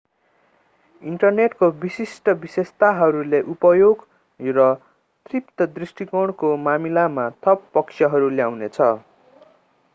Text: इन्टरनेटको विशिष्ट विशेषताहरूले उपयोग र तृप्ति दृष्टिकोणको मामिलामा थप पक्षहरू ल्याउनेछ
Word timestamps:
इन्टरनेटको 1.03 1.67
विशिष्ट 1.81 2.29
विशेषताहरूले 2.37 3.41
उपयोग 3.53 4.01
र 4.39 4.65
तृप्ति 5.25 5.67
दृष्टिकोणको 5.75 6.55
मामिलामा 6.63 7.29
थप 7.47 7.69
पक्षहरू 7.75 8.29
ल्याउनेछ 8.31 8.81